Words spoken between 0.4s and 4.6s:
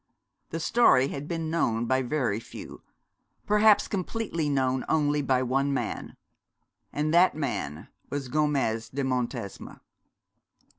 The story had been known by very few perhaps completely